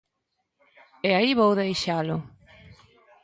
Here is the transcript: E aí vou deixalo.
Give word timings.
E 1.07 1.09
aí 1.17 1.31
vou 1.39 1.51
deixalo. 1.61 2.17